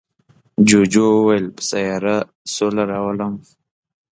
[0.67, 2.15] جوجو وویل په سیاره
[2.53, 3.33] سوله راولم.